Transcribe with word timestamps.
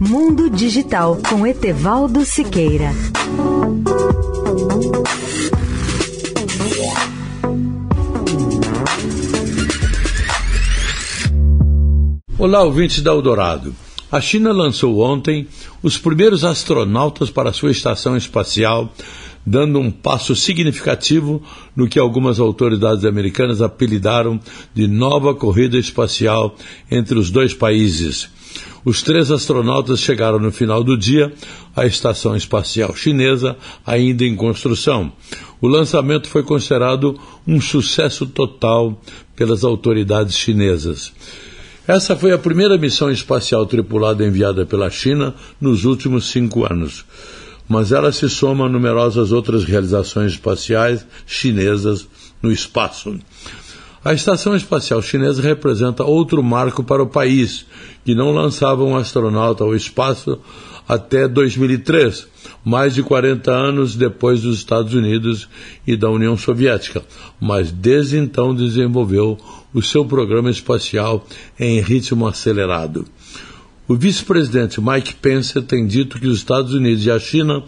Mundo 0.00 0.48
Digital 0.48 1.18
com 1.28 1.44
Etevaldo 1.44 2.24
Siqueira. 2.24 2.92
Olá, 12.38 12.62
ouvintes 12.62 13.02
da 13.02 13.10
Eldorado. 13.10 13.74
A 14.10 14.20
China 14.20 14.52
lançou 14.52 15.00
ontem 15.00 15.48
os 15.82 15.98
primeiros 15.98 16.44
astronautas 16.44 17.28
para 17.28 17.52
sua 17.52 17.72
estação 17.72 18.16
espacial, 18.16 18.92
dando 19.48 19.78
um 19.78 19.90
passo 19.90 20.36
significativo 20.36 21.42
no 21.74 21.88
que 21.88 21.98
algumas 21.98 22.38
autoridades 22.38 23.04
americanas 23.04 23.62
apelidaram 23.62 24.38
de 24.74 24.86
nova 24.86 25.34
corrida 25.34 25.78
espacial 25.78 26.54
entre 26.90 27.18
os 27.18 27.30
dois 27.30 27.54
países. 27.54 28.28
Os 28.84 29.02
três 29.02 29.30
astronautas 29.30 30.00
chegaram 30.00 30.38
no 30.38 30.52
final 30.52 30.84
do 30.84 30.96
dia 30.96 31.32
à 31.74 31.86
estação 31.86 32.36
espacial 32.36 32.94
chinesa, 32.94 33.56
ainda 33.86 34.24
em 34.24 34.36
construção. 34.36 35.12
O 35.60 35.66
lançamento 35.66 36.28
foi 36.28 36.42
considerado 36.42 37.18
um 37.46 37.60
sucesso 37.60 38.26
total 38.26 39.00
pelas 39.34 39.64
autoridades 39.64 40.36
chinesas. 40.36 41.12
Essa 41.86 42.14
foi 42.14 42.32
a 42.32 42.38
primeira 42.38 42.76
missão 42.76 43.10
espacial 43.10 43.64
tripulada 43.64 44.24
enviada 44.24 44.66
pela 44.66 44.90
China 44.90 45.34
nos 45.58 45.84
últimos 45.86 46.30
cinco 46.30 46.70
anos. 46.70 47.04
Mas 47.68 47.92
ela 47.92 48.10
se 48.10 48.28
soma 48.28 48.66
a 48.66 48.68
numerosas 48.68 49.30
outras 49.30 49.64
realizações 49.64 50.32
espaciais 50.32 51.06
chinesas 51.26 52.08
no 52.42 52.50
espaço. 52.50 53.18
A 54.04 54.14
Estação 54.14 54.54
Espacial 54.56 55.02
Chinesa 55.02 55.42
representa 55.42 56.04
outro 56.04 56.42
marco 56.42 56.82
para 56.82 57.02
o 57.02 57.08
país, 57.08 57.66
que 58.04 58.14
não 58.14 58.32
lançava 58.32 58.84
um 58.84 58.96
astronauta 58.96 59.64
ao 59.64 59.74
espaço 59.74 60.38
até 60.88 61.28
2003, 61.28 62.26
mais 62.64 62.94
de 62.94 63.02
40 63.02 63.50
anos 63.50 63.94
depois 63.94 64.40
dos 64.40 64.56
Estados 64.56 64.94
Unidos 64.94 65.46
e 65.86 65.94
da 65.94 66.08
União 66.08 66.36
Soviética, 66.36 67.02
mas 67.38 67.70
desde 67.70 68.16
então 68.16 68.54
desenvolveu 68.54 69.36
o 69.74 69.82
seu 69.82 70.04
programa 70.04 70.50
espacial 70.50 71.26
em 71.60 71.80
ritmo 71.80 72.26
acelerado. 72.26 73.04
O 73.88 73.96
vice-presidente 73.96 74.82
Mike 74.82 75.14
Pence 75.14 75.62
tem 75.62 75.86
dito 75.86 76.20
que 76.20 76.26
os 76.26 76.36
Estados 76.36 76.74
Unidos 76.74 77.06
e 77.06 77.10
a 77.10 77.18
China 77.18 77.64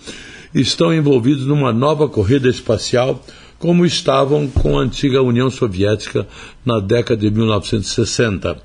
estão 0.55 0.93
envolvidos 0.93 1.47
numa 1.47 1.73
nova 1.73 2.07
corrida 2.11 2.47
espacial, 2.47 3.25
como 3.59 3.87
estavam 3.87 4.47
com 4.47 4.79
a 4.79 4.83
antiga 4.83 5.23
União 5.23 5.49
Soviética 5.49 6.29
na 6.63 6.79
década 6.79 7.23
de 7.23 7.31
1960. 7.31 8.63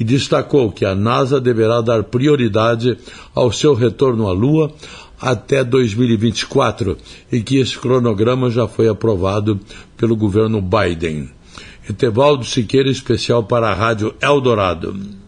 E 0.00 0.02
destacou 0.02 0.72
que 0.72 0.84
a 0.84 0.92
NASA 0.92 1.40
deverá 1.40 1.80
dar 1.80 2.02
prioridade 2.02 2.98
ao 3.32 3.52
seu 3.52 3.74
retorno 3.74 4.26
à 4.26 4.32
Lua 4.32 4.72
até 5.20 5.62
2024 5.62 6.96
e 7.30 7.40
que 7.40 7.58
esse 7.58 7.78
cronograma 7.78 8.50
já 8.50 8.66
foi 8.66 8.88
aprovado 8.88 9.60
pelo 9.96 10.16
governo 10.16 10.60
Biden. 10.60 11.30
Etevaldo 11.88 12.44
Siqueira, 12.44 12.90
especial 12.90 13.44
para 13.44 13.70
a 13.70 13.74
Rádio 13.74 14.12
Eldorado. 14.20 15.27